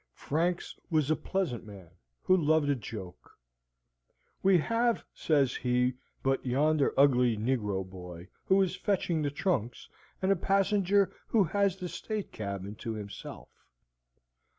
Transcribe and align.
Franks 0.15 0.75
was 0.89 1.11
a 1.11 1.15
pleasant 1.15 1.63
man, 1.63 1.91
who 2.23 2.35
loved 2.35 2.69
a 2.69 2.73
joke. 2.75 3.37
"We 4.41 4.57
have," 4.57 5.05
says 5.13 5.53
he, 5.57 5.93
"but 6.23 6.43
yonder 6.43 6.91
ugly 6.97 7.37
negro 7.37 7.87
boy, 7.87 8.29
who 8.45 8.63
is 8.63 8.75
fetching 8.75 9.21
the 9.21 9.29
trunks, 9.29 9.87
and 10.19 10.31
a 10.31 10.35
passenger 10.35 11.15
who 11.27 11.43
has 11.43 11.77
the 11.77 11.87
state 11.87 12.31
cabin 12.31 12.73
to 12.77 12.93
himself." 12.95 13.49